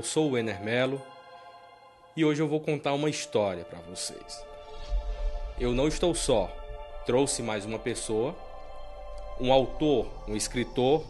[0.00, 0.98] eu sou o Ener Melo
[2.16, 4.42] e hoje eu vou contar uma história para vocês.
[5.58, 6.50] Eu não estou só,
[7.04, 8.34] trouxe mais uma pessoa,
[9.38, 11.04] um autor, um escritor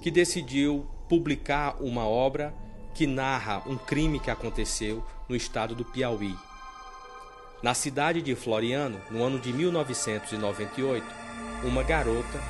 [0.00, 2.54] que decidiu publicar uma obra
[2.94, 6.34] que narra um crime que aconteceu no estado do Piauí.
[7.62, 11.06] Na cidade de Floriano, no ano de 1998,
[11.62, 12.40] uma garota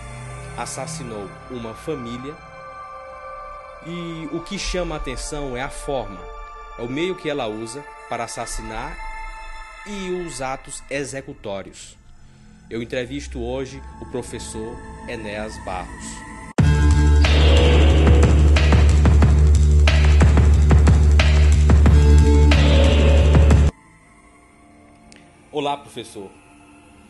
[0.57, 2.33] assassinou uma família
[3.87, 6.19] e o que chama a atenção é a forma,
[6.79, 8.97] é o meio que ela usa para assassinar
[9.87, 11.97] e os atos executórios.
[12.71, 14.75] Eu entrevisto hoje o professor
[15.07, 16.05] Enéas Barros.
[25.53, 26.31] Olá, professor.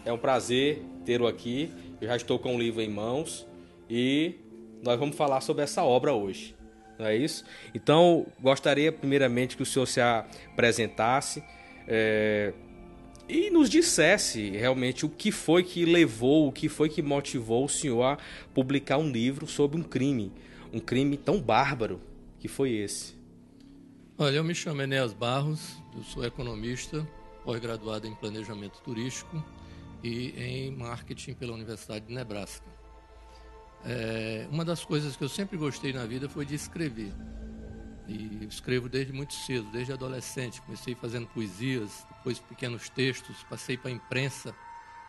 [0.04, 1.72] É um prazer tê-lo aqui.
[2.00, 3.46] Eu já estou com o livro em mãos
[3.88, 4.34] e
[4.82, 6.54] nós vamos falar sobre essa obra hoje
[6.98, 7.44] não é isso?
[7.74, 11.42] Então, gostaria primeiramente que o senhor se apresentasse
[11.86, 12.52] é,
[13.28, 17.68] e nos dissesse realmente o que foi que levou, o que foi que motivou o
[17.68, 18.18] senhor a
[18.52, 20.32] publicar um livro sobre um crime,
[20.72, 22.00] um crime tão bárbaro
[22.38, 23.14] que foi esse.
[24.18, 27.06] Olha, eu me chamo Enéas Barros, eu sou economista,
[27.44, 29.44] pós-graduado em planejamento turístico
[30.02, 32.73] e em marketing pela Universidade de Nebraska.
[33.84, 37.12] É, uma das coisas que eu sempre gostei na vida foi de escrever.
[38.08, 40.60] E escrevo desde muito cedo, desde adolescente.
[40.62, 44.54] Comecei fazendo poesias, depois pequenos textos, passei para a imprensa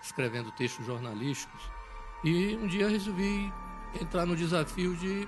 [0.02, 1.62] escrevendo textos jornalísticos.
[2.24, 3.52] E um dia resolvi
[4.00, 5.28] entrar no desafio de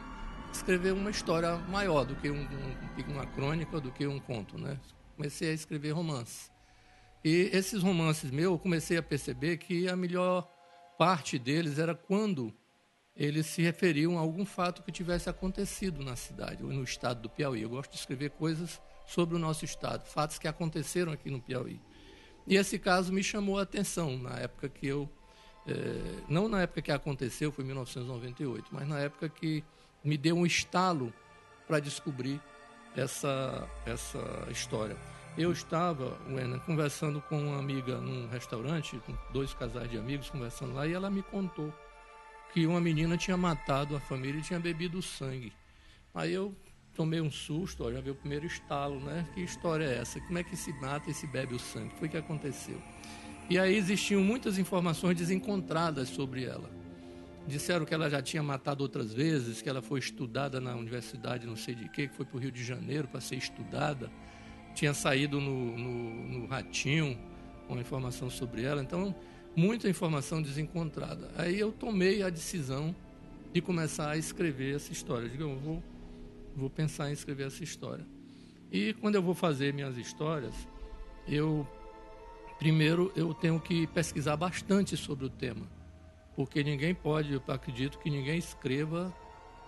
[0.51, 4.57] escrever uma história maior do que um, um, uma crônica, do que um conto.
[4.57, 4.79] Né?
[5.15, 6.51] Comecei a escrever romances.
[7.23, 10.49] E esses romances meus, eu comecei a perceber que a melhor
[10.97, 12.53] parte deles era quando
[13.17, 17.29] eles se referiam a algum fato que tivesse acontecido na cidade ou no estado do
[17.29, 17.63] Piauí.
[17.63, 21.81] Eu gosto de escrever coisas sobre o nosso estado, fatos que aconteceram aqui no Piauí.
[22.45, 25.09] E esse caso me chamou a atenção na época que eu.
[25.65, 29.63] É, não na época que aconteceu, foi em 1998, mas na época que
[30.03, 31.11] me deu um estalo
[31.67, 32.39] para descobrir
[32.95, 34.95] essa, essa história.
[35.37, 40.73] Eu estava, Wena, conversando com uma amiga num restaurante, com dois casais de amigos conversando
[40.73, 41.73] lá, e ela me contou
[42.53, 45.53] que uma menina tinha matado a família e tinha bebido sangue.
[46.13, 46.55] Aí eu
[46.95, 49.27] tomei um susto, ó, já veio o primeiro estalo, né?
[49.33, 50.19] Que história é essa?
[50.21, 51.87] Como é que se mata e se bebe o sangue?
[51.87, 52.81] O que foi que aconteceu?
[53.49, 56.69] E aí existiam muitas informações desencontradas sobre ela.
[57.47, 61.55] Disseram que ela já tinha matado outras vezes, que ela foi estudada na universidade, não
[61.55, 64.11] sei de quê, que foi para o Rio de Janeiro para ser estudada.
[64.75, 67.17] Tinha saído no, no, no Ratinho
[67.69, 68.81] uma informação sobre ela.
[68.81, 69.15] Então,
[69.57, 71.31] muita informação desencontrada.
[71.35, 72.95] Aí eu tomei a decisão
[73.51, 75.27] de começar a escrever essa história.
[75.27, 75.83] Digo, eu vou,
[76.55, 78.05] vou pensar em escrever essa história.
[78.71, 80.53] E quando eu vou fazer minhas histórias,
[81.27, 81.67] eu
[82.59, 85.67] primeiro eu tenho que pesquisar bastante sobre o tema,
[86.35, 89.11] porque ninguém pode, eu acredito que ninguém escreva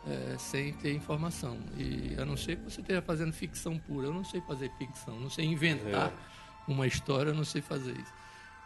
[0.06, 1.58] é, sem ter informação.
[1.76, 5.20] E a não ser que você esteja fazendo ficção pura, eu não sei fazer ficção,
[5.20, 6.72] não sei inventar é.
[6.72, 8.20] uma história, eu não sei fazer isso.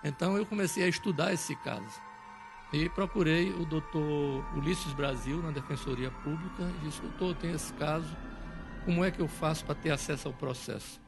[0.04, 2.02] Então eu comecei a estudar esse caso.
[2.74, 8.18] E procurei o doutor Ulisses Brasil na Defensoria Pública e disse, doutor, tem esse caso,
[8.84, 11.00] como é que eu faço para ter acesso ao processo?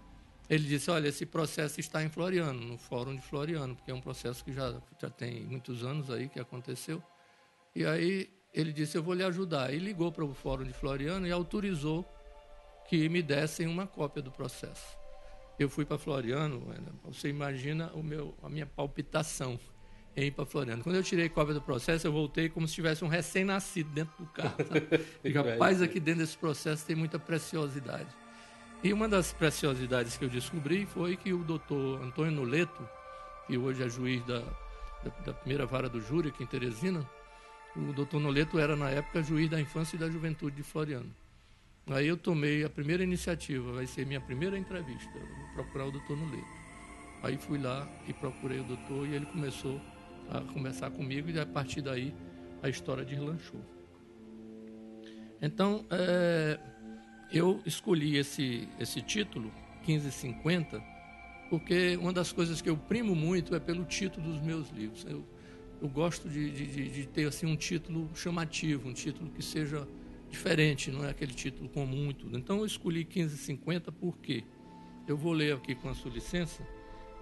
[0.47, 3.99] Ele disse, olha, esse processo está em Floriano, no Fórum de Floriano, porque é um
[3.99, 7.01] processo que já, já tem muitos anos aí que aconteceu.
[7.75, 9.73] E aí ele disse, eu vou lhe ajudar.
[9.73, 12.05] E ligou para o Fórum de Floriano e autorizou
[12.87, 14.95] que me dessem uma cópia do processo.
[15.57, 16.61] Eu fui para Floriano,
[17.05, 19.57] você imagina o meu, a minha palpitação
[20.15, 20.83] em ir para Floriano.
[20.83, 24.25] Quando eu tirei cópia do processo, eu voltei como se tivesse um recém-nascido dentro do
[24.27, 24.55] carro.
[25.23, 28.09] E, rapaz, aqui dentro desse processo tem muita preciosidade.
[28.83, 32.87] E uma das preciosidades que eu descobri foi que o doutor Antônio Noleto,
[33.47, 37.09] que hoje é juiz da, da, da primeira vara do júri aqui em Teresina,
[37.75, 41.09] o doutor Noleto era, na época, juiz da infância e da juventude de Floriano.
[41.87, 46.17] Aí eu tomei a primeira iniciativa, vai ser minha primeira entrevista, vou procurar o doutor
[46.17, 46.47] Nuleto.
[47.21, 49.79] Aí fui lá e procurei o doutor e ele começou
[50.29, 52.13] a conversar comigo e a partir daí
[52.63, 53.61] a história deslanchou.
[55.39, 56.59] Então, é,
[57.31, 59.51] eu escolhi esse, esse título,
[59.87, 60.81] 1550,
[61.51, 65.05] porque uma das coisas que eu primo muito é pelo título dos meus livros.
[65.07, 65.23] Eu,
[65.79, 69.87] eu gosto de, de, de ter assim, um título chamativo, um título que seja
[70.35, 72.37] diferente, não é aquele título comum e tudo.
[72.37, 74.43] Então eu escolhi 1550 porque
[75.07, 76.61] eu vou ler aqui com a sua licença,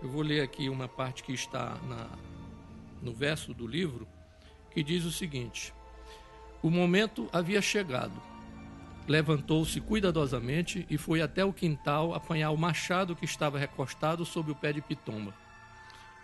[0.01, 2.09] eu vou ler aqui uma parte que está na,
[3.03, 4.07] no verso do livro,
[4.71, 5.71] que diz o seguinte:
[6.61, 8.19] O momento havia chegado.
[9.07, 14.55] levantou-se cuidadosamente e foi até o quintal apanhar o machado que estava recostado sob o
[14.55, 15.33] pé de pitomba.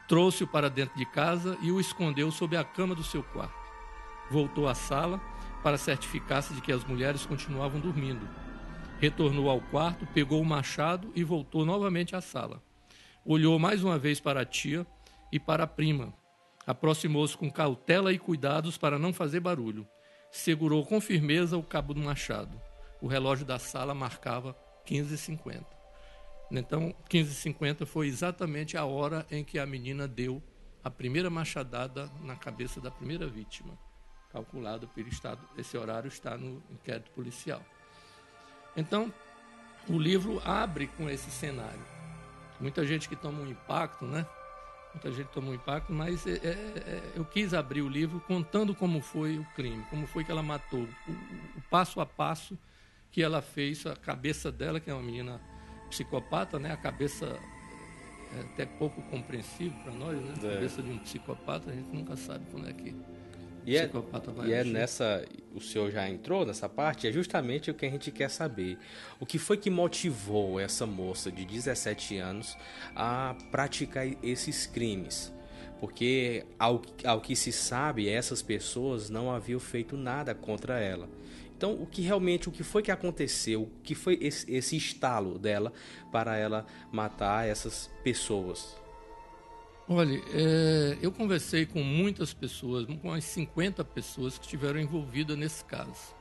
[0.07, 3.53] Trouxe-o para dentro de casa e o escondeu sob a cama do seu quarto.
[4.31, 5.21] Voltou à sala
[5.63, 8.27] para certificar-se de que as mulheres continuavam dormindo.
[8.99, 12.61] Retornou ao quarto, pegou o machado e voltou novamente à sala.
[13.25, 14.85] Olhou mais uma vez para a tia
[15.31, 16.13] e para a prima.
[16.65, 19.87] Aproximou-se com cautela e cuidados para não fazer barulho.
[20.31, 22.59] Segurou com firmeza o cabo do machado.
[23.01, 25.65] O relógio da sala marcava 15h50.
[26.51, 30.41] Então, 15h50 foi exatamente a hora em que a menina deu
[30.83, 33.77] a primeira machadada na cabeça da primeira vítima,
[34.31, 35.39] calculado pelo Estado.
[35.57, 37.61] Esse horário está no inquérito policial.
[38.75, 39.11] Então,
[39.87, 41.81] o livro abre com esse cenário.
[42.59, 44.25] Muita gente que toma um impacto, né?
[44.93, 48.73] Muita gente toma um impacto, mas é, é, é, eu quis abrir o livro contando
[48.73, 51.11] como foi o crime, como foi que ela matou, o,
[51.57, 52.57] o passo a passo
[53.11, 55.39] que ela fez, a cabeça dela, que é uma menina
[55.89, 56.71] psicopata, né?
[56.71, 57.25] A cabeça
[58.35, 60.33] é até pouco compreensível para nós, né?
[60.41, 60.53] A é.
[60.55, 62.95] cabeça de um psicopata, a gente nunca sabe quando é que
[63.65, 63.89] e é,
[64.45, 68.11] e é nessa, o senhor já entrou nessa parte, é justamente o que a gente
[68.11, 68.77] quer saber.
[69.19, 72.57] O que foi que motivou essa moça de 17 anos
[72.95, 75.33] a praticar esses crimes?
[75.79, 81.07] Porque, ao, ao que se sabe, essas pessoas não haviam feito nada contra ela.
[81.55, 83.63] Então, o que realmente, o que foi que aconteceu?
[83.63, 85.73] O que foi esse, esse estalo dela
[86.11, 88.77] para ela matar essas pessoas?
[89.91, 95.65] Olha, é, eu conversei com muitas pessoas, com umas 50 pessoas que estiveram envolvidas nesse
[95.65, 96.13] caso.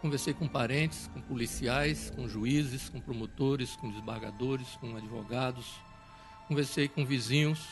[0.00, 5.74] Conversei com parentes, com policiais, com juízes, com promotores, com desembargadores, com advogados.
[6.46, 7.66] Conversei com vizinhos.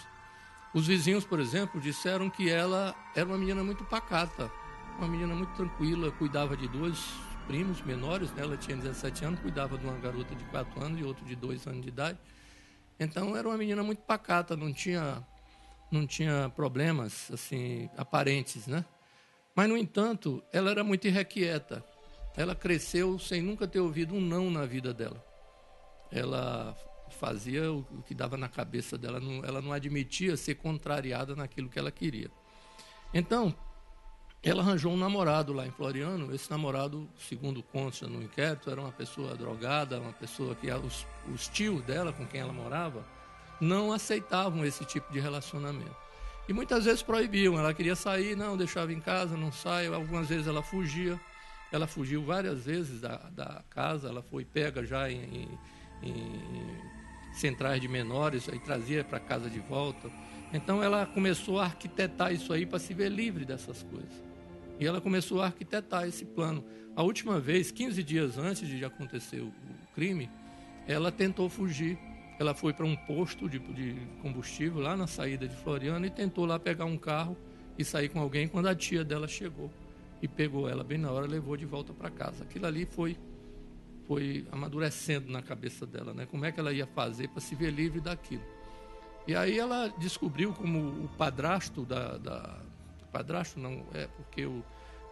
[0.74, 4.50] Os vizinhos, por exemplo, disseram que ela era uma menina muito pacata,
[4.98, 6.98] uma menina muito tranquila, cuidava de dois
[7.46, 8.42] primos menores, né?
[8.42, 11.64] ela tinha 17 anos, cuidava de uma garota de 4 anos e outro de 2
[11.68, 12.18] anos de idade.
[12.98, 15.24] Então era uma menina muito pacata, não tinha
[15.94, 18.84] não tinha problemas assim aparentes, né?
[19.54, 21.84] Mas no entanto, ela era muito irrequieta.
[22.36, 25.24] Ela cresceu sem nunca ter ouvido um não na vida dela.
[26.10, 26.76] Ela
[27.10, 31.92] fazia o que dava na cabeça dela, ela não admitia ser contrariada naquilo que ela
[31.92, 32.28] queria.
[33.12, 33.54] Então,
[34.42, 36.34] ela arranjou um namorado lá em Floriano.
[36.34, 41.46] Esse namorado, segundo consta no inquérito, era uma pessoa drogada, uma pessoa que os, os
[41.46, 43.06] tios dela, com quem ela morava,
[43.60, 45.96] não aceitavam esse tipo de relacionamento.
[46.48, 47.58] E muitas vezes proibiam.
[47.58, 49.86] Ela queria sair, não, deixava em casa, não sai.
[49.86, 51.18] Algumas vezes ela fugia.
[51.72, 54.08] Ela fugiu várias vezes da, da casa.
[54.08, 55.48] Ela foi pega já em,
[56.02, 56.80] em, em
[57.34, 60.10] centrais de menores, aí trazia para casa de volta.
[60.52, 64.22] Então ela começou a arquitetar isso aí para se ver livre dessas coisas.
[64.78, 66.64] E ela começou a arquitetar esse plano.
[66.96, 69.52] A última vez, 15 dias antes de acontecer o,
[69.94, 70.28] crime,
[70.86, 71.98] ela tentou fugir.
[72.38, 76.44] Ela foi para um posto de, de, combustível lá na saída de Floriano e tentou
[76.44, 77.36] lá pegar um carro
[77.78, 79.70] e sair com alguém quando a tia dela chegou
[80.20, 82.44] e pegou ela bem na hora levou de volta para casa.
[82.44, 83.16] Aquilo ali foi
[84.06, 86.26] foi amadurecendo na cabeça dela, né?
[86.26, 88.42] Como é que ela ia fazer para se ver livre daquilo?
[89.26, 92.60] E aí ela descobriu como o padrasto da, da
[93.10, 94.62] padrasto não é porque o,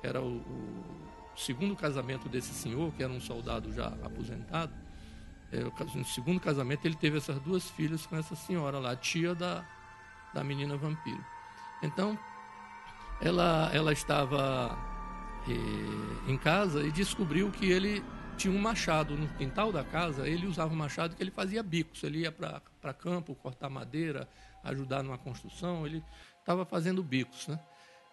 [0.03, 0.85] era o, o,
[1.37, 4.73] segundo casamento desse senhor, que era um soldado já aposentado.
[5.53, 9.65] É, no segundo casamento ele teve essas duas filhas com essa senhora lá, tia da,
[10.33, 11.23] da menina vampiro.
[11.83, 12.19] Então,
[13.21, 14.79] ela, ela estava
[15.47, 18.03] é, em casa e descobriu que ele
[18.37, 20.27] tinha um machado no quintal da casa.
[20.27, 22.03] Ele usava um machado que ele fazia bicos.
[22.03, 24.29] Ele ia para campo cortar madeira,
[24.65, 25.87] ajudar numa construção.
[25.87, 26.03] Ele
[26.39, 27.61] estava fazendo bicos, né?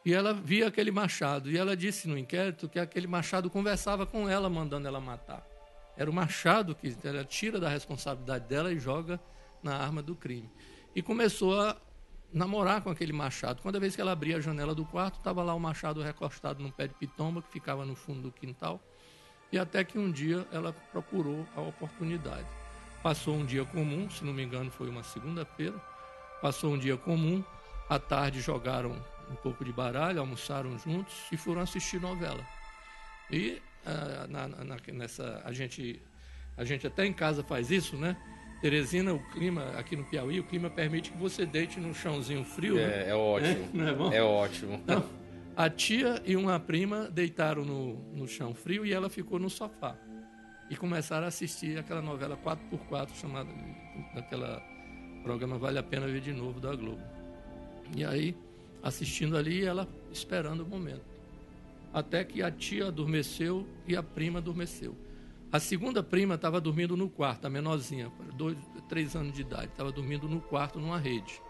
[0.05, 1.51] E ela via aquele machado.
[1.51, 5.45] E ela disse no inquérito que aquele machado conversava com ela, mandando ela matar.
[5.99, 9.19] Era o machado que ela tira da responsabilidade dela e joga
[9.61, 10.49] na arma do crime.
[10.95, 11.75] E começou a
[12.31, 13.61] namorar com aquele machado.
[13.61, 16.71] Quando vez que ela abria a janela do quarto, estava lá o machado recostado num
[16.71, 18.81] pé de pitomba que ficava no fundo do quintal.
[19.51, 22.47] E até que um dia ela procurou a oportunidade.
[23.03, 25.77] Passou um dia comum, se não me engano foi uma segunda-feira.
[26.41, 27.43] Passou um dia comum,
[27.89, 28.95] à tarde jogaram
[29.29, 32.45] um pouco de baralho, almoçaram juntos e foram assistir novela.
[33.29, 36.01] E ah, na, na, nessa a gente
[36.57, 38.17] a gente até em casa faz isso, né?
[38.61, 42.77] Teresina, o clima aqui no Piauí, o clima permite que você deite num chãozinho frio.
[42.77, 43.09] É, né?
[43.09, 44.11] é ótimo.
[44.11, 44.73] É, é, ótimo.
[44.73, 45.05] Então,
[45.55, 49.95] a tia e uma prima deitaram no, no chão frio e ela ficou no sofá.
[50.69, 53.49] E começaram a assistir aquela novela 4x4 chamada
[54.13, 54.61] daquela
[55.23, 57.01] programa Vale a Pena Ver de Novo da Globo.
[57.95, 58.35] E aí
[58.83, 61.08] assistindo ali ela esperando o momento.
[61.93, 64.95] Até que a tia adormeceu e a prima adormeceu.
[65.51, 68.55] A segunda prima estava dormindo no quarto, a menorzinha, dois,
[68.87, 71.41] três anos de idade, estava dormindo no quarto numa rede.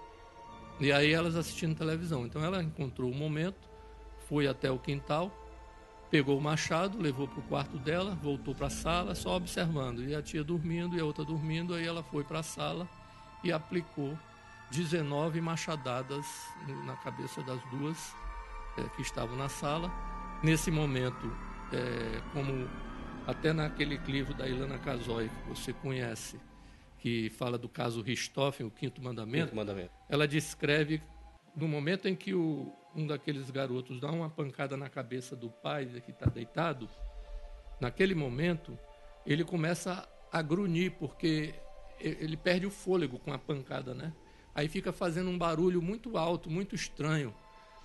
[0.79, 2.25] E aí elas assistindo televisão.
[2.25, 3.69] Então ela encontrou o momento,
[4.29, 5.29] foi até o quintal,
[6.09, 10.01] pegou o machado, levou para o quarto dela, voltou para a sala, só observando.
[10.03, 12.87] E a tia dormindo e a outra dormindo, aí ela foi para a sala
[13.43, 14.17] e aplicou
[14.71, 16.25] 19 machadadas
[16.85, 18.15] na cabeça das duas
[18.77, 19.91] é, que estavam na sala.
[20.41, 21.31] Nesse momento,
[21.73, 22.69] é, como
[23.27, 26.39] até naquele livro da Ilana Casoy, que você conhece,
[26.97, 31.01] que fala do caso Richthofen, o quinto mandamento, quinto mandamento, ela descreve
[31.55, 35.85] no momento em que o, um daqueles garotos dá uma pancada na cabeça do pai
[36.05, 36.89] que está deitado,
[37.79, 38.77] naquele momento
[39.25, 41.53] ele começa a grunhir porque
[41.99, 44.13] ele perde o fôlego com a pancada, né?
[44.55, 47.33] Aí fica fazendo um barulho muito alto, muito estranho.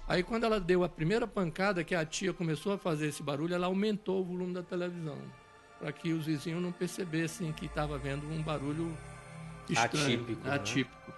[0.07, 3.55] Aí quando ela deu a primeira pancada, que a tia começou a fazer esse barulho,
[3.55, 5.19] ela aumentou o volume da televisão,
[5.79, 8.95] para que os vizinhos não percebessem que estava vendo um barulho
[9.69, 10.45] estranho, atípico.
[10.47, 10.55] Né?
[10.55, 11.09] atípico.
[11.09, 11.15] Né?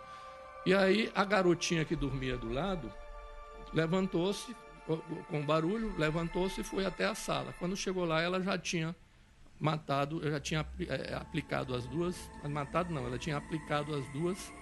[0.67, 2.93] E aí a garotinha que dormia do lado
[3.73, 4.55] levantou-se
[5.29, 7.53] com barulho, levantou-se e foi até a sala.
[7.59, 8.95] Quando chegou lá, ela já tinha
[9.59, 14.53] matado, já tinha é, aplicado as duas, matado não, ela tinha aplicado as duas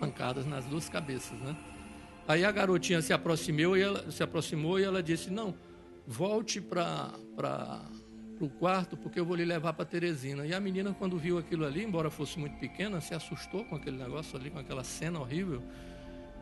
[0.00, 1.56] pancadas nas duas cabeças, né?
[2.26, 5.54] Aí a garotinha se aproximou e ela se aproximou e ela disse: "Não,
[6.06, 7.10] volte para
[8.40, 10.46] o quarto porque eu vou lhe levar para Teresina".
[10.46, 13.96] E a menina quando viu aquilo ali, embora fosse muito pequena, se assustou com aquele
[13.96, 15.62] negócio ali, com aquela cena horrível.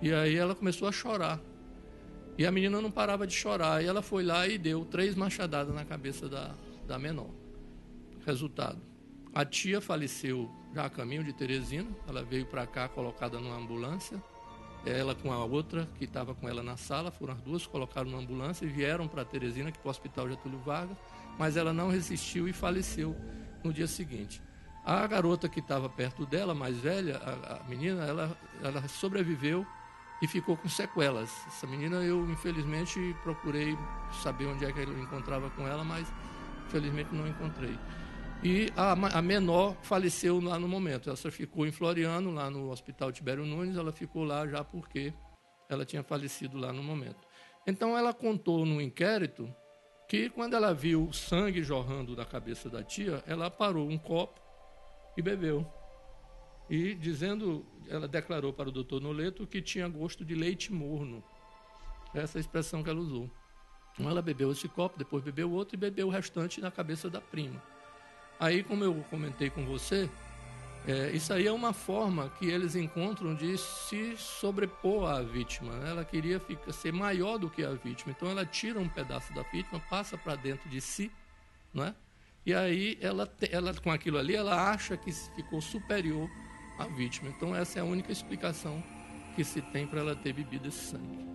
[0.03, 1.41] E aí ela começou a chorar.
[2.37, 3.83] E a menina não parava de chorar.
[3.83, 6.55] E ela foi lá e deu três machadadas na cabeça da,
[6.87, 7.31] da menor.
[8.27, 8.81] Resultado:
[9.33, 11.89] a tia faleceu já a caminho de Teresina.
[12.07, 14.23] Ela veio para cá colocada numa ambulância
[14.85, 18.19] ela com a outra que estava com ela na sala, foram as duas, colocaram na
[18.19, 20.97] ambulância e vieram para Teresina, que para o Hospital Getúlio Vargas,
[21.39, 23.15] mas ela não resistiu e faleceu
[23.63, 24.43] no dia seguinte.
[24.85, 29.67] A garota que estava perto dela, mais velha, a, a, menina, ela, ela sobreviveu
[30.23, 31.31] e ficou com sequelas.
[31.47, 33.77] Essa menina eu, infelizmente, procurei
[34.23, 36.07] saber onde é que eu encontrava com ela, mas
[36.67, 37.79] infelizmente não encontrei.
[38.43, 41.11] E a, a, menor faleceu lá no momento.
[41.11, 43.77] Ela só ficou em Floriano, lá no Hospital Tibério Nunes.
[43.77, 45.13] Ela ficou lá já porque
[45.69, 47.19] ela tinha falecido lá no momento.
[47.67, 49.55] Então ela contou no inquérito
[50.09, 54.41] que quando ela viu sangue jorrando da cabeça da tia, ela parou um copo
[55.17, 55.71] e bebeu.
[56.69, 61.23] E dizendo, ela declarou para o doutor Noleto que tinha gosto de leite morno.
[62.15, 63.31] Essa é a expressão que ela usou.
[63.93, 67.21] Então ela bebeu esse copo, depois bebeu outro e bebeu o restante na cabeça da
[67.21, 67.61] prima.
[68.41, 70.09] Aí, como eu comentei com você,
[70.89, 75.75] é, isso aí é uma forma que eles encontram de se sobrepor à vítima.
[75.75, 75.91] Né?
[75.91, 78.15] Ela queria ficar, ser maior do que a vítima.
[78.17, 81.11] Então, ela tira um pedaço da vítima, passa para dentro de si,
[81.73, 81.95] não é?
[82.47, 86.29] e aí ela, ela, com aquilo ali, ela acha que ficou superior
[86.79, 87.29] à vítima.
[87.29, 88.83] Então, essa é a única explicação
[89.37, 91.29] que se tem para ela ter bebido esse sangue.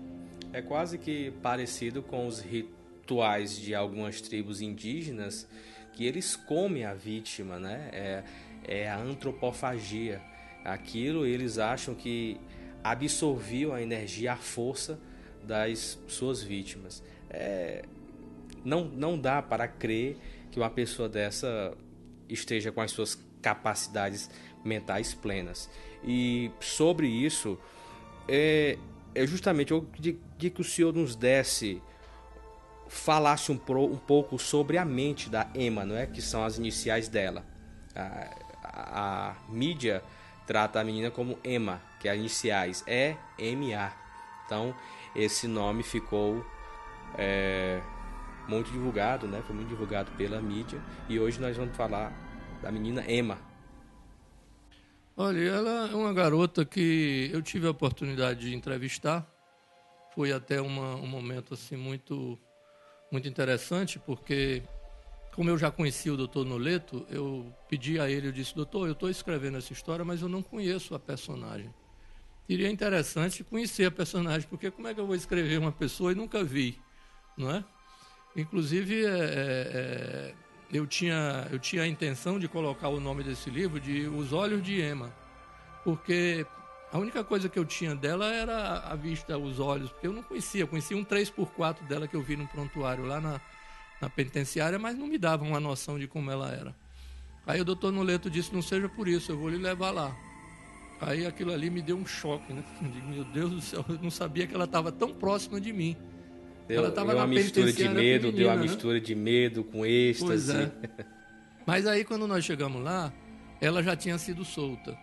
[0.52, 5.48] É quase que parecido com os rituais de algumas tribos indígenas
[5.96, 7.90] que eles comem a vítima, né?
[7.94, 8.24] É,
[8.64, 10.22] é a antropofagia.
[10.64, 12.40] Aquilo eles acham que
[12.84, 15.00] absorviam a energia, a força
[15.42, 17.02] das suas vítimas.
[17.30, 17.86] É,
[18.64, 20.18] não, não dá para crer
[20.52, 21.76] que uma pessoa dessa
[22.28, 24.30] esteja com as suas capacidades
[24.64, 25.70] mentais plenas.
[26.04, 27.58] E sobre isso,
[28.28, 28.78] é,
[29.14, 31.82] é justamente eu de, de que o Senhor nos desse
[32.88, 36.06] falasse um, pro, um pouco sobre a mente da Emma, não é?
[36.06, 37.46] que são as iniciais dela.
[37.96, 38.30] A,
[38.64, 40.04] a, a mídia
[40.46, 43.94] trata a menina como Emma, que é as iniciais é M-A.
[44.46, 44.76] Então,
[45.16, 46.46] esse nome ficou
[47.18, 47.82] é,
[48.48, 49.42] muito divulgado, né?
[49.46, 50.80] foi muito divulgado pela mídia.
[51.10, 52.14] E hoje nós vamos falar
[52.62, 53.38] da menina Emma.
[55.18, 59.26] Olha, ela é uma garota que eu tive a oportunidade de entrevistar.
[60.14, 62.38] Foi até uma, um momento assim muito
[63.12, 64.64] muito interessante, porque
[65.36, 68.94] como eu já conhecia o doutor Noleto, eu pedi a ele, eu disse, doutor, eu
[68.94, 71.74] estou escrevendo essa história, mas eu não conheço a personagem.
[72.48, 76.16] Seria interessante conhecer a personagem, porque como é que eu vou escrever uma pessoa e
[76.16, 76.80] nunca vi,
[77.38, 77.66] não é?
[78.36, 80.34] Inclusive, é, é, é,
[80.72, 84.64] eu, tinha, eu tinha a intenção de colocar o nome desse livro de Os Olhos
[84.64, 85.14] de Emma,
[85.84, 86.46] porque
[86.96, 90.24] a única coisa que eu tinha dela era a vista, os olhos, porque eu não
[90.24, 90.62] conhecia.
[90.62, 93.42] Eu conhecia um 3x4 dela que eu vi no prontuário lá na,
[94.00, 96.74] na penitenciária, mas não me dava uma noção de como ela era.
[97.46, 100.16] Aí o doutor Noleto disse: Não seja por isso, eu vou lhe levar lá.
[101.02, 102.64] Aí aquilo ali me deu um choque, né?
[102.80, 105.98] Meu Deus do céu, eu não sabia que ela estava tão próxima de mim.
[106.66, 108.62] Deu, ela estava deu uma mistura de medo, deu uma né?
[108.62, 110.56] mistura de medo com êxtase.
[110.56, 110.72] É.
[111.68, 113.12] Mas aí, quando nós chegamos lá,
[113.60, 114.98] ela já tinha sido solta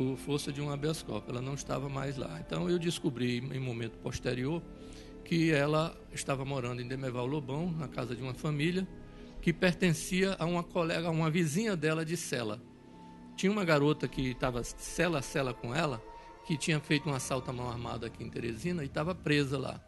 [0.00, 1.28] por força de um habeas corpus.
[1.28, 2.40] Ela não estava mais lá.
[2.40, 4.62] Então, eu descobri, em momento posterior,
[5.22, 8.88] que ela estava morando em Demeval Lobão, na casa de uma família,
[9.42, 12.62] que pertencia a uma colega, a uma vizinha dela de cela.
[13.36, 16.02] Tinha uma garota que estava cela a cela com ela,
[16.46, 19.78] que tinha feito um assalto à mão armada aqui em Teresina e estava presa lá.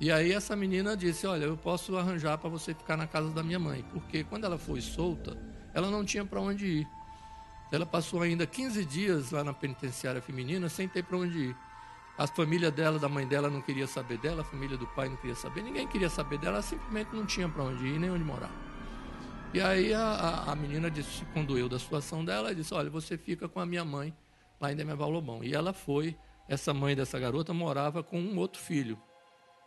[0.00, 3.44] E aí essa menina disse: Olha, eu posso arranjar para você ficar na casa da
[3.44, 5.38] minha mãe, porque quando ela foi solta,
[5.72, 7.03] ela não tinha para onde ir.
[7.74, 11.56] Ela passou ainda 15 dias lá na penitenciária feminina sem ter para onde ir.
[12.16, 15.16] A família dela, da mãe dela, não queria saber dela, a família do pai não
[15.16, 18.22] queria saber, ninguém queria saber dela, ela simplesmente não tinha para onde ir nem onde
[18.22, 18.52] morar.
[19.52, 22.90] E aí a, a, a menina disse, se condoeu da situação dela e disse: Olha,
[22.90, 24.12] você fica com a minha mãe
[24.60, 25.44] lá em Demerval Lobão.
[25.44, 26.16] E ela foi,
[26.48, 29.00] essa mãe dessa garota morava com um outro filho.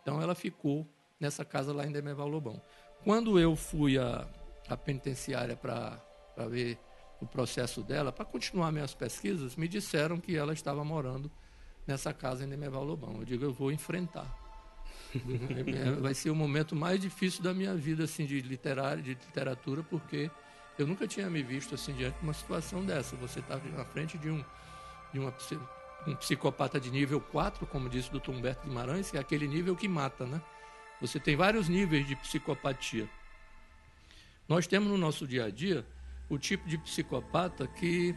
[0.02, 0.86] Então ela ficou
[1.18, 2.60] nessa casa lá em Demerval Lobão.
[3.02, 4.28] Quando eu fui à,
[4.68, 6.00] à penitenciária para
[6.48, 6.78] ver
[7.20, 11.30] o processo dela, para continuar minhas pesquisas, me disseram que ela estava morando
[11.86, 13.16] nessa casa em Demerval Lobão.
[13.18, 14.26] Eu digo, eu vou enfrentar.
[16.00, 20.30] vai ser o momento mais difícil da minha vida assim de literária, de literatura, porque
[20.78, 23.16] eu nunca tinha me visto assim diante de uma situação dessa.
[23.16, 24.44] Você está na frente de um
[25.12, 25.34] de uma,
[26.06, 28.30] um psicopata de nível 4, como disse o Dr.
[28.30, 30.40] Humberto Guimarães, que é aquele nível que mata, né?
[31.00, 33.08] Você tem vários níveis de psicopatia.
[34.46, 35.86] Nós temos no nosso dia a dia
[36.28, 38.14] o tipo de psicopata que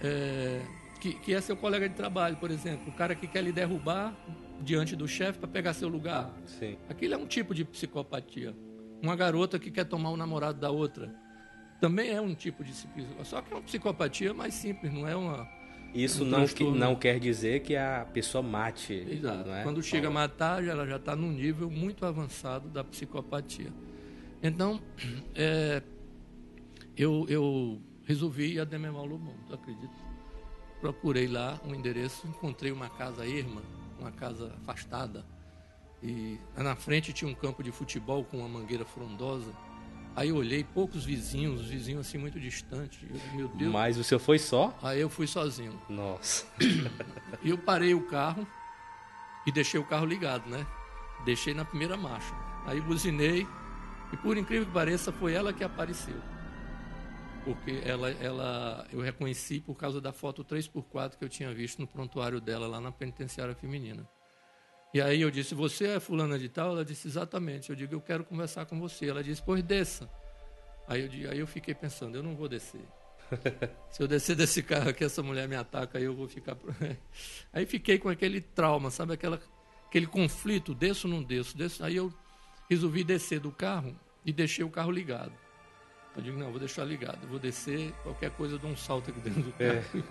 [0.00, 0.62] é,
[1.00, 4.16] que, que é seu colega de trabalho, por exemplo, o cara que quer lhe derrubar
[4.60, 6.32] diante do chefe para pegar seu lugar.
[6.46, 6.76] Sim.
[6.88, 8.54] Aquilo é um tipo de psicopatia.
[9.02, 11.12] Uma garota que quer tomar o namorado da outra.
[11.80, 13.24] Também é um tipo de psicopatia.
[13.24, 15.48] Só que é uma psicopatia mais simples, não é uma.
[15.92, 18.94] Isso um não, que, não quer dizer que a pessoa mate.
[19.10, 19.50] Exato.
[19.50, 19.64] É?
[19.64, 23.72] Quando chega a matar, ela já está num nível muito avançado da psicopatia.
[24.40, 24.80] Então,
[25.34, 25.82] é,
[26.96, 29.94] eu, eu resolvi ir a Dememal Lobão, tu acredita?
[30.80, 33.62] Procurei lá um endereço, encontrei uma casa erma
[34.02, 35.24] uma casa afastada.
[36.02, 39.52] E na frente tinha um campo de futebol com uma mangueira frondosa.
[40.14, 42.98] Aí eu olhei, poucos vizinhos, os vizinhos assim muito distantes.
[43.08, 43.72] Eu, meu Deus.
[43.72, 44.76] Mas o senhor foi só?
[44.82, 45.80] Aí eu fui sozinho.
[45.88, 46.44] Nossa.
[47.42, 48.46] E eu parei o carro
[49.46, 50.66] e deixei o carro ligado, né?
[51.24, 52.34] Deixei na primeira marcha.
[52.66, 53.46] Aí buzinei
[54.12, 56.20] e por incrível que pareça foi ela que apareceu
[57.44, 61.86] porque ela, ela eu reconheci por causa da foto 3x4 que eu tinha visto no
[61.86, 64.08] prontuário dela lá na penitenciária feminina.
[64.94, 66.70] E aí eu disse, você é fulana de tal?
[66.72, 67.70] Ela disse, exatamente.
[67.70, 69.08] Eu digo, eu quero conversar com você.
[69.08, 70.08] Ela disse, pois desça.
[70.86, 72.82] Aí eu, aí eu fiquei pensando, eu não vou descer.
[73.90, 76.56] Se eu descer desse carro aqui, essa mulher me ataca, aí eu vou ficar...
[77.52, 79.14] aí fiquei com aquele trauma, sabe?
[79.14, 79.40] Aquela,
[79.86, 81.82] aquele conflito, desço ou não desço, desço.
[81.82, 82.12] Aí eu
[82.68, 85.32] resolvi descer do carro e deixei o carro ligado.
[86.14, 89.20] Eu digo, não, vou deixar ligado, vou descer, qualquer coisa eu dou um salto aqui
[89.20, 89.76] dentro do é.
[89.76, 90.04] carro.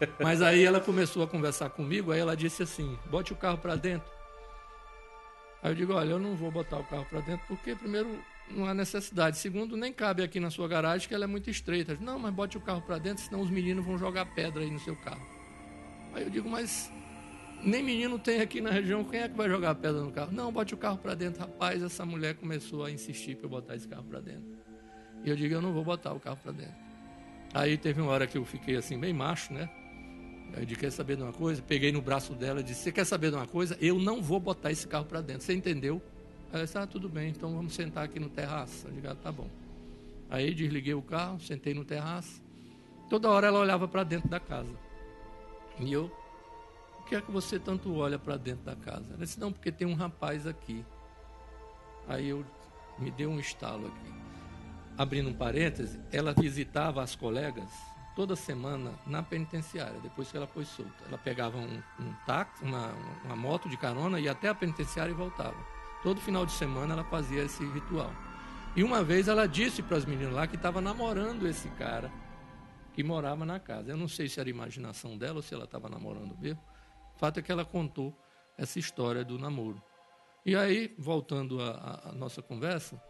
[0.00, 0.08] É.
[0.22, 3.74] Mas aí ela começou a conversar comigo, aí ela disse assim, bote o carro para
[3.74, 4.08] dentro.
[5.62, 8.66] Aí eu digo, olha, eu não vou botar o carro para dentro, porque primeiro não
[8.66, 11.98] há necessidade, segundo nem cabe aqui na sua garagem, que ela é muito estreita.
[12.00, 14.78] Não, mas bote o carro para dentro, senão os meninos vão jogar pedra aí no
[14.78, 15.26] seu carro.
[16.14, 16.90] Aí eu digo, mas
[17.62, 20.32] nem menino tem aqui na região, quem é que vai jogar pedra no carro?
[20.32, 21.40] Não, bote o carro para dentro.
[21.40, 24.59] Rapaz, essa mulher começou a insistir para eu botar esse carro para dentro.
[25.24, 26.74] E eu digo, eu não vou botar o carro para dentro.
[27.52, 29.68] Aí teve uma hora que eu fiquei assim, bem macho, né?
[30.54, 31.62] Aí eu disse, quer saber de uma coisa?
[31.62, 33.76] Peguei no braço dela e disse, você quer saber de uma coisa?
[33.80, 35.42] Eu não vou botar esse carro para dentro.
[35.42, 36.00] Você entendeu?
[36.52, 38.86] Ela disse, ah, tudo bem, então vamos sentar aqui no terraço.
[38.86, 39.48] Eu digo, ah, tá bom.
[40.28, 42.40] Aí desliguei o carro, sentei no terraço.
[43.08, 44.72] Toda hora ela olhava para dentro da casa.
[45.78, 46.10] E eu,
[47.00, 49.04] o que é que você tanto olha para dentro da casa?
[49.08, 50.84] Ela disse, não, porque tem um rapaz aqui.
[52.08, 52.44] Aí eu
[52.98, 54.19] me deu um estalo aqui
[55.00, 57.72] abrindo um parêntese, ela visitava as colegas
[58.14, 60.92] toda semana na penitenciária, depois que ela foi solta.
[61.08, 62.92] Ela pegava um, um táxi, uma,
[63.24, 65.56] uma moto de carona, ia até a penitenciária e voltava.
[66.02, 68.12] Todo final de semana ela fazia esse ritual.
[68.76, 72.12] E uma vez ela disse para as meninas lá que estava namorando esse cara
[72.92, 73.92] que morava na casa.
[73.92, 76.60] Eu não sei se era imaginação dela ou se ela estava namorando mesmo.
[77.16, 78.14] O fato é que ela contou
[78.58, 79.82] essa história do namoro.
[80.44, 83.00] E aí, voltando à nossa conversa,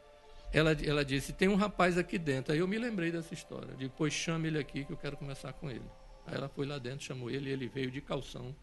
[0.52, 2.52] ela, ela disse: Tem um rapaz aqui dentro.
[2.52, 3.74] Aí eu me lembrei dessa história.
[3.74, 5.84] Depois chame ele aqui que eu quero conversar com ele.
[6.26, 8.54] Aí ela foi lá dentro, chamou ele e ele veio de calção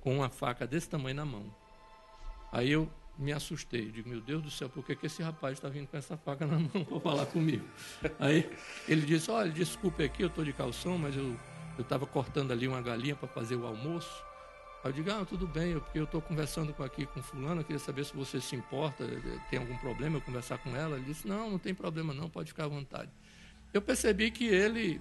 [0.00, 1.54] com uma faca desse tamanho na mão.
[2.52, 3.90] Aí eu me assustei.
[3.90, 6.46] Digo: Meu Deus do céu, por que, que esse rapaz está vindo com essa faca
[6.46, 7.66] na mão para falar comigo?
[8.18, 8.50] Aí
[8.86, 11.38] ele disse: Olha, desculpe aqui, eu estou de calção, mas eu
[11.78, 14.29] estava cortando ali uma galinha para fazer o almoço.
[14.82, 17.78] Aí eu digo, ah, tudo bem, porque eu estou conversando aqui com fulano, eu queria
[17.78, 20.96] saber se você se importa, eh, tem algum problema eu conversar com ela.
[20.96, 23.10] Ele disse, não, não tem problema não, pode ficar à vontade.
[23.74, 25.00] Eu percebi que ele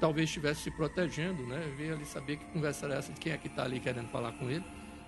[0.00, 1.72] talvez estivesse se protegendo, né?
[1.76, 4.32] Vi ali saber que conversa era essa de quem é que está ali querendo falar
[4.32, 4.64] com ele,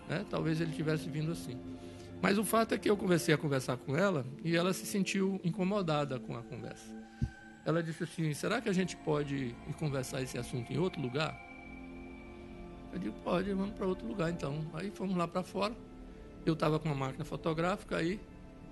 [0.09, 0.25] né?
[0.29, 1.59] Talvez ele tivesse vindo assim.
[2.23, 5.41] Mas o fato é que eu comecei a conversar com ela e ela se sentiu
[5.45, 6.95] incomodada com a conversa.
[7.65, 11.46] Ela disse assim: será que a gente pode ir conversar esse assunto em outro lugar?
[12.93, 14.65] Eu digo: pode, vamos para outro lugar então.
[14.75, 15.75] Aí fomos lá para fora.
[16.45, 18.21] Eu estava com uma máquina fotográfica, aí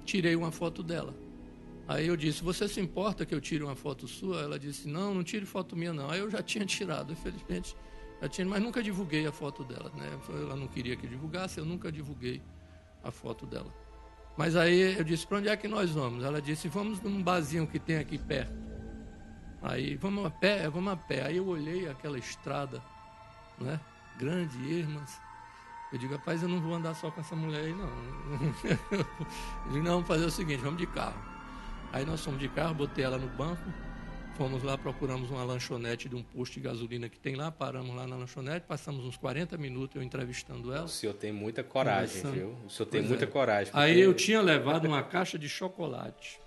[0.04, 1.14] tirei uma foto dela.
[1.86, 4.40] Aí eu disse: Você se importa que eu tire uma foto sua?
[4.40, 6.10] Ela disse: Não, não tire foto minha, não.
[6.10, 7.76] Aí eu já tinha tirado, infelizmente,
[8.20, 9.90] já tinha, mas nunca divulguei a foto dela.
[9.94, 10.18] Né?
[10.28, 12.40] Ela não queria que divulgasse, eu nunca divulguei
[13.02, 13.72] a foto dela.
[14.36, 16.24] Mas aí eu disse: Para onde é que nós vamos?
[16.24, 18.64] Ela disse: Vamos num barzinho que tem aqui perto.
[19.62, 21.24] Aí, vamos a pé, vamos a pé.
[21.26, 22.82] Aí eu olhei aquela estrada,
[23.58, 23.80] né?
[24.18, 25.20] Grande, irmãs.
[25.92, 27.88] Eu digo, rapaz, eu não vou andar só com essa mulher aí, não.
[29.66, 31.22] eu digo, não, vamos fazer o seguinte, vamos de carro.
[31.92, 33.62] Aí nós fomos de carro, botei ela no banco,
[34.36, 38.06] fomos lá, procuramos uma lanchonete de um posto de gasolina que tem lá, paramos lá
[38.06, 40.86] na lanchonete, passamos uns 40 minutos eu entrevistando ela.
[40.86, 42.56] O senhor tem muita coragem, viu?
[42.66, 43.28] O senhor tem pois muita é.
[43.28, 43.72] coragem.
[43.72, 43.86] Porque...
[43.86, 46.40] Aí eu tinha levado uma caixa de chocolate.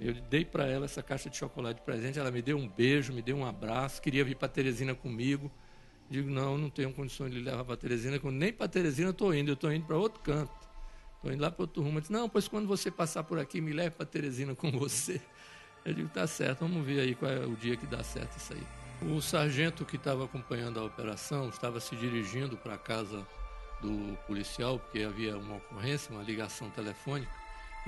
[0.00, 3.12] Eu dei para ela essa caixa de chocolate de presente, ela me deu um beijo,
[3.12, 5.52] me deu um abraço, queria vir para Teresina comigo.
[6.14, 9.50] Digo, não, não tenho condições de levar para Teresina, nem para Teresina eu estou indo,
[9.50, 10.54] eu estou indo para outro canto.
[11.16, 11.96] Estou indo lá para outro rumo.
[11.96, 15.20] Eu disse, não, pois quando você passar por aqui, me leve para Teresina com você.
[15.84, 18.52] Eu digo, tá certo, vamos ver aí qual é o dia que dá certo isso
[18.52, 19.10] aí.
[19.10, 23.26] O sargento que estava acompanhando a operação estava se dirigindo para a casa
[23.82, 27.32] do policial, porque havia uma ocorrência, uma ligação telefônica,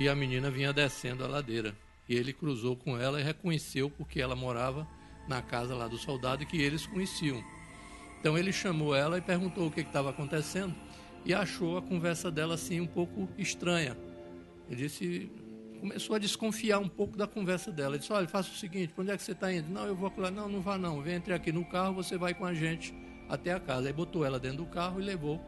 [0.00, 1.76] e a menina vinha descendo a ladeira.
[2.08, 4.84] E ele cruzou com ela e reconheceu porque ela morava
[5.28, 7.40] na casa lá do soldado que eles conheciam.
[8.20, 10.74] Então ele chamou ela e perguntou o que estava acontecendo
[11.24, 13.96] e achou a conversa dela assim um pouco estranha.
[14.68, 15.30] Ele disse,
[15.80, 17.94] começou a desconfiar um pouco da conversa dela.
[17.94, 19.68] Ele disse: Olha, faça o seguinte, para onde é que você está indo?
[19.68, 20.30] Não, eu vou lá.
[20.30, 21.00] Não, não vá não.
[21.00, 22.94] Vem entre aqui no carro, você vai com a gente
[23.28, 23.88] até a casa.
[23.88, 25.40] Aí botou ela dentro do carro e levou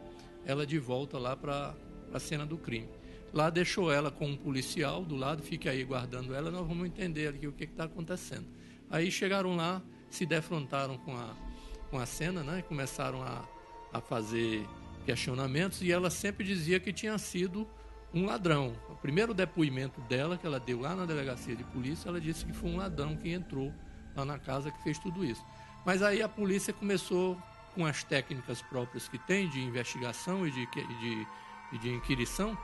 [0.45, 1.75] ela de volta lá para
[2.13, 2.89] a cena do crime.
[3.33, 7.29] Lá deixou ela com um policial do lado, fique aí guardando ela, nós vamos entender
[7.29, 8.47] aqui o que está acontecendo.
[8.89, 11.37] Aí chegaram lá, se defrontaram com a,
[11.91, 12.63] com a cena, né?
[12.63, 13.45] Começaram a,
[13.93, 14.67] a fazer
[15.05, 17.67] questionamentos e ela sempre dizia que tinha sido
[18.13, 18.75] um ladrão.
[18.89, 22.53] O primeiro depoimento dela, que ela deu lá na delegacia de polícia, ela disse que
[22.53, 23.73] foi um ladrão que entrou
[24.15, 25.45] lá na casa que fez tudo isso.
[25.85, 27.41] Mas aí a polícia começou,
[27.75, 31.27] com as técnicas próprias que tem de investigação e de, de,
[31.79, 32.57] de inquirição,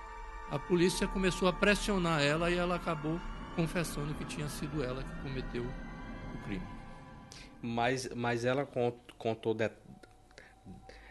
[0.50, 3.20] a polícia começou a pressionar ela e ela acabou
[3.56, 6.66] confessando que tinha sido ela que cometeu o crime.
[7.62, 8.66] Mas, mas ela
[9.18, 9.70] contou de,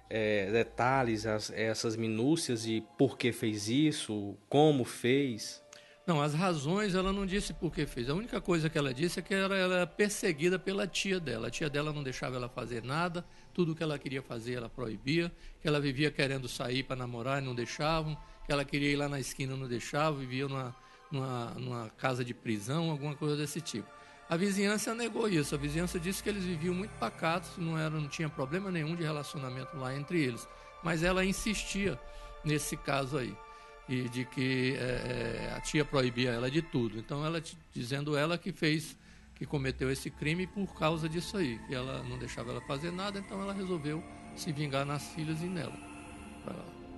[0.09, 5.63] é, detalhes, as, essas minúcias de por que fez isso, como fez?
[6.05, 8.09] Não, as razões ela não disse por que fez.
[8.09, 11.47] A única coisa que ela disse é que ela era perseguida pela tia dela.
[11.47, 15.31] A tia dela não deixava ela fazer nada, tudo que ela queria fazer ela proibia,
[15.61, 19.07] que ela vivia querendo sair para namorar e não deixavam que ela queria ir lá
[19.07, 20.75] na esquina, não deixava, vivia numa,
[21.11, 23.87] numa, numa casa de prisão, alguma coisa desse tipo.
[24.33, 25.53] A vizinhança negou isso.
[25.53, 29.03] A vizinhança disse que eles viviam muito pacatos, não, era, não tinha problema nenhum de
[29.03, 30.47] relacionamento lá entre eles.
[30.83, 31.99] Mas ela insistia
[32.43, 33.31] nesse caso aí,
[33.87, 36.97] e de que é, é a tia proibia ela de tudo.
[36.97, 37.39] Então, ela
[37.71, 38.97] dizendo ela que fez,
[39.35, 43.19] que cometeu esse crime por causa disso aí, que ela não deixava ela fazer nada,
[43.19, 44.03] então ela resolveu
[44.35, 45.77] se vingar nas filhas e nela,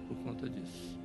[0.07, 0.97] por conta disso.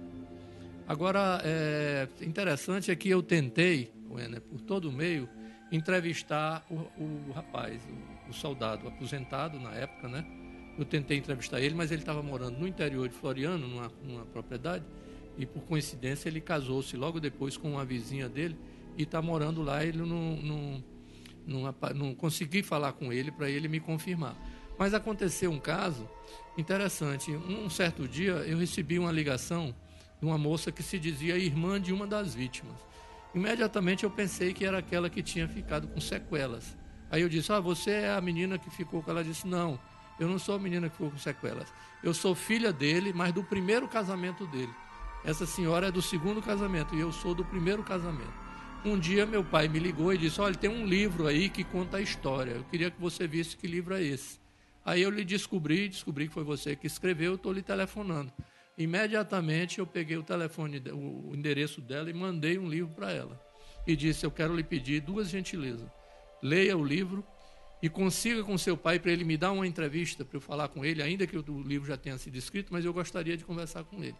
[0.86, 5.28] Agora, é interessante é que eu tentei, Wenner, por todo o meio,
[5.70, 7.80] entrevistar o, o rapaz,
[8.26, 10.24] o, o, soldado aposentado na época, né?
[10.78, 14.84] Eu tentei entrevistar ele, mas ele estava morando no interior de Floriano, numa, numa propriedade,
[15.36, 18.56] e por coincidência ele casou-se logo depois com uma vizinha dele
[18.96, 19.84] e está morando lá.
[19.84, 20.84] Ele não, não,
[21.46, 24.36] não, não consegui falar com ele para ele me confirmar.
[24.78, 26.08] Mas aconteceu um caso
[26.56, 27.30] interessante.
[27.30, 29.74] Um certo dia eu recebi uma ligação
[30.18, 32.76] de uma moça que se dizia irmã de uma das vítimas.
[33.34, 36.76] Imediatamente eu pensei que era aquela que tinha ficado com sequelas.
[37.10, 39.20] Aí eu disse: Ah, você é a menina que ficou com ela?
[39.20, 39.78] Ela disse: Não,
[40.18, 41.72] eu não sou a menina que ficou com sequelas.
[42.02, 44.72] Eu sou filha dele, mas do primeiro casamento dele.
[45.24, 48.32] Essa senhora é do segundo casamento e eu sou do primeiro casamento.
[48.84, 51.98] Um dia meu pai me ligou e disse: Olha, tem um livro aí que conta
[51.98, 52.52] a história.
[52.52, 54.40] Eu queria que você visse que livro é esse.
[54.84, 58.32] Aí eu lhe descobri, descobri que foi você que escreveu, estou lhe telefonando.
[58.76, 63.40] Imediatamente eu peguei o telefone, o endereço dela e mandei um livro para ela.
[63.86, 65.88] E disse: Eu quero lhe pedir duas gentilezas.
[66.42, 67.24] Leia o livro
[67.82, 70.84] e consiga com seu pai para ele me dar uma entrevista para eu falar com
[70.84, 74.02] ele, ainda que o livro já tenha sido escrito, mas eu gostaria de conversar com
[74.02, 74.16] ele.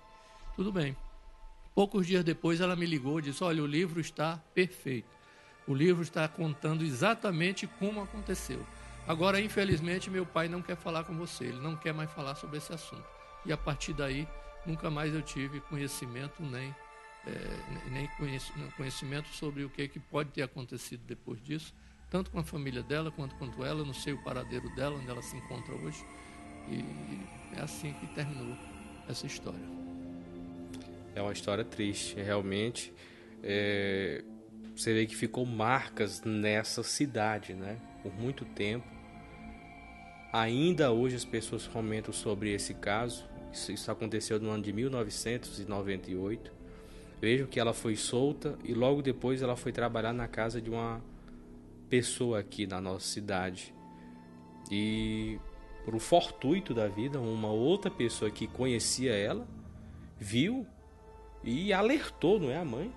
[0.57, 0.97] Tudo bem.
[1.75, 5.09] Poucos dias depois ela me ligou e disse: Olha, o livro está perfeito.
[5.67, 8.65] O livro está contando exatamente como aconteceu.
[9.07, 12.59] Agora, infelizmente, meu pai não quer falar com você, ele não quer mais falar sobre
[12.59, 13.20] esse assunto.
[13.45, 14.27] E a partir daí,
[14.67, 16.75] nunca mais eu tive conhecimento nem,
[17.27, 18.09] é, nem
[18.77, 21.75] conhecimento sobre o que, que pode ter acontecido depois disso,
[22.11, 23.85] tanto com a família dela quanto com ela.
[23.85, 26.05] Não sei o paradeiro dela, onde ela se encontra hoje.
[26.69, 28.57] E é assim que terminou
[29.09, 29.81] essa história.
[31.15, 32.93] É uma história triste, realmente.
[33.43, 34.23] É,
[34.75, 37.81] você vê que ficou marcas nessa cidade, né?
[38.03, 39.00] Por muito tempo.
[40.33, 43.29] Ainda hoje as pessoas comentam sobre esse caso.
[43.53, 46.53] Isso, isso aconteceu no ano de 1998.
[47.21, 51.03] Vejam que ela foi solta e logo depois ela foi trabalhar na casa de uma
[51.89, 53.75] pessoa aqui na nossa cidade.
[54.71, 55.39] E
[55.85, 59.47] por um fortuito da vida, uma outra pessoa que conhecia ela
[60.17, 60.65] viu
[61.43, 62.93] e alertou, não é a mãe?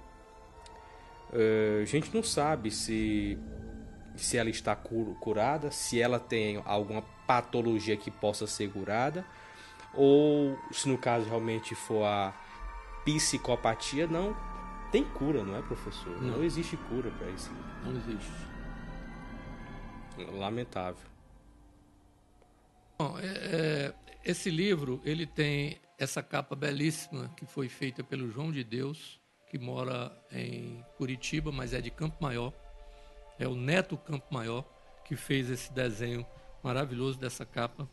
[1.32, 3.39] Uh, a gente não sabe se
[4.15, 9.25] se ela está curada, se ela tem alguma patologia que possa ser curada,
[9.93, 12.33] ou se no caso realmente for a
[13.05, 14.36] psicopatia, não
[14.91, 16.21] tem cura, não é, professor?
[16.21, 17.51] Não, não existe cura para isso.
[17.83, 18.31] Não existe.
[20.38, 21.07] Lamentável.
[22.97, 28.51] Bom, é, é, esse livro ele tem essa capa belíssima que foi feita pelo João
[28.51, 32.53] de Deus, que mora em Curitiba, mas é de Campo Maior.
[33.39, 34.63] É o Neto Campo Maior
[35.03, 36.25] que fez esse desenho
[36.63, 37.88] maravilhoso dessa capa.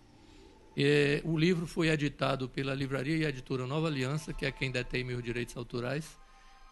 [0.77, 5.03] E, o livro foi editado pela Livraria e Editora Nova Aliança, que é quem detém
[5.03, 6.17] meus direitos autorais,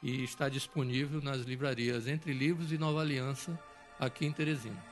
[0.03, 3.59] e está disponível nas livrarias Entre Livros e Nova Aliança,
[3.99, 4.83] aqui em Teresina.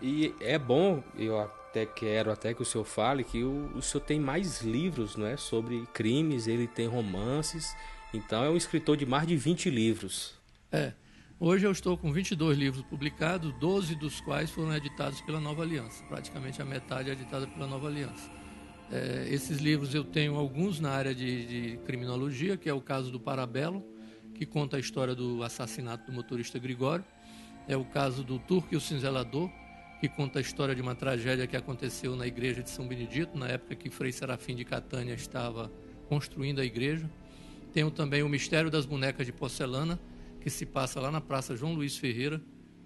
[0.00, 4.04] E é bom, eu até quero até que o senhor fale que o, o senhor
[4.04, 7.74] tem mais livros, não é, sobre crimes, ele tem romances,
[8.12, 10.34] então é um escritor de mais de 20 livros.
[10.70, 10.92] É.
[11.40, 16.04] Hoje eu estou com 22 livros publicados, 12 dos quais foram editados pela Nova Aliança.
[16.04, 18.30] Praticamente a metade é editada pela Nova Aliança.
[18.90, 23.10] É, esses livros eu tenho alguns na área de, de, criminologia, que é o caso
[23.10, 23.84] do Parabelo,
[24.32, 27.04] que conta a história do assassinato do motorista Gregório.
[27.66, 29.50] É o caso do Turco e o Cinzelador,
[30.00, 33.48] que conta a história de uma tragédia que aconteceu na igreja de São Benedito, na
[33.48, 35.70] época que Frei Serafim de Catânia estava
[36.08, 37.10] construindo a igreja.
[37.72, 39.98] Tenho também o Mistério das Bonecas de Porcelana,
[40.44, 42.38] que se passa lá na Praça João Luiz Ferreira,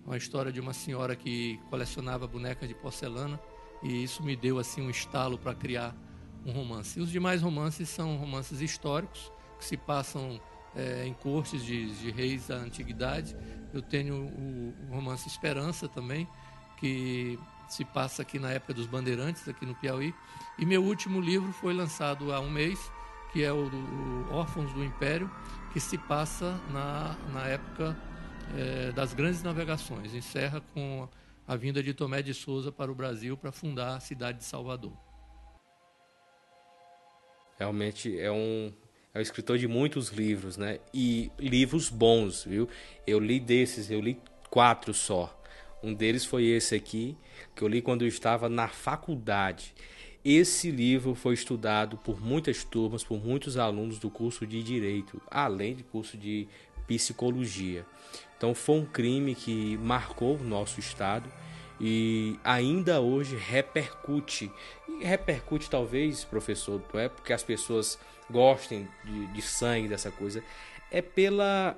[0.06, 3.40] uma história de uma senhora que colecionava bonecas de porcelana
[3.82, 5.92] e isso me deu assim um estalo para criar
[6.46, 7.00] um romance.
[7.00, 10.40] E os demais romances são romances históricos que se passam
[10.76, 13.36] é, em cortes de, de, reis da antiguidade.
[13.74, 16.28] Eu tenho o, o romance Esperança também,
[16.76, 17.36] que
[17.68, 20.14] se passa aqui na época dos bandeirantes, aqui no Piauí.
[20.56, 22.78] E meu último livro foi lançado há um mês,
[23.32, 25.28] que é o, o Órfãos do Império,
[25.72, 27.96] que se passa na, na época
[28.57, 30.14] é, das grandes navegações.
[30.14, 31.09] Encerra com
[31.46, 34.92] a vinda de Tomé de Souza para o Brasil para fundar a cidade de Salvador.
[37.59, 38.72] Realmente é um,
[39.12, 40.78] é um escritor de muitos livros, né?
[40.94, 42.68] E livros bons, viu?
[43.07, 45.35] Eu li desses, eu li quatro só.
[45.83, 47.16] Um deles foi esse aqui,
[47.54, 49.74] que eu li quando eu estava na faculdade.
[50.30, 55.74] Esse livro foi estudado por muitas turmas, por muitos alunos do curso de Direito, além
[55.74, 56.46] do curso de
[56.86, 57.86] Psicologia.
[58.36, 61.32] Então foi um crime que marcou o nosso estado
[61.80, 64.52] e ainda hoje repercute.
[64.86, 67.98] E repercute talvez, professor, não é porque as pessoas
[68.30, 70.44] gostem de, de sangue, dessa coisa,
[70.90, 71.74] é pela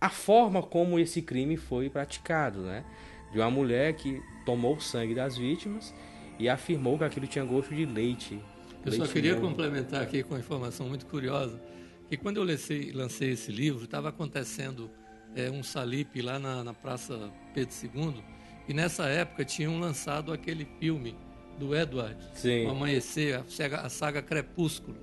[0.00, 2.84] a forma como esse crime foi praticado, né?
[3.30, 5.94] de uma mulher que tomou o sangue das vítimas
[6.38, 8.40] e afirmou que aquilo tinha gosto de leite.
[8.84, 11.60] Eu leite só queria complementar aqui com uma informação muito curiosa,
[12.08, 14.90] que quando eu lancei, lancei esse livro, estava acontecendo
[15.34, 18.22] é, um salipe lá na, na Praça Pedro II,
[18.68, 21.16] e nessa época tinham lançado aquele filme
[21.58, 22.66] do Edward, Sim.
[22.66, 23.42] O Amanhecer,
[23.82, 24.96] a saga, Crepúsculo.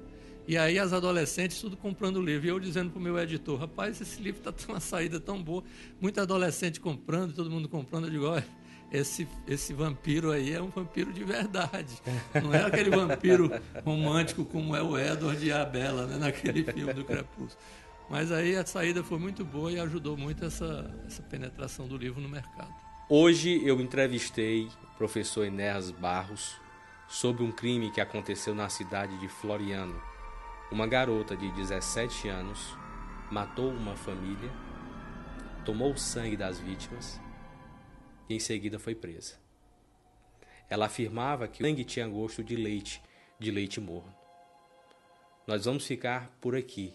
[0.47, 2.47] E aí as adolescentes tudo comprando livro.
[2.47, 5.41] E eu dizendo para o meu editor, rapaz, esse livro está tendo uma saída tão
[5.41, 5.63] boa.
[6.01, 8.05] Muita adolescente comprando, todo mundo comprando.
[8.05, 8.45] Eu digo, olha,
[8.91, 12.01] esse, esse vampiro aí é um vampiro de verdade.
[12.41, 13.51] Não é aquele vampiro
[13.85, 17.57] romântico como é o Edward e a Bela, né, naquele filme do Crepúsculo.
[18.09, 22.19] Mas aí a saída foi muito boa e ajudou muito essa, essa penetração do livro
[22.19, 22.73] no mercado.
[23.07, 26.55] Hoje eu entrevistei o professor Enéas Barros
[27.07, 29.99] sobre um crime que aconteceu na cidade de Floriano,
[30.71, 32.77] uma garota de 17 anos
[33.31, 34.51] matou uma família,
[35.65, 37.19] tomou o sangue das vítimas
[38.29, 39.35] e em seguida foi presa.
[40.69, 43.01] Ela afirmava que o sangue tinha gosto de leite,
[43.39, 44.13] de leite morno.
[45.47, 46.93] Nós vamos ficar por aqui.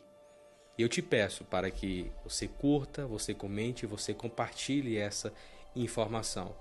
[0.78, 5.34] Eu te peço para que você curta, você comente, você compartilhe essa
[5.74, 6.54] informação.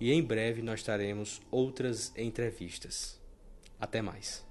[0.00, 3.20] E em breve nós teremos outras entrevistas.
[3.78, 4.44] Até mais.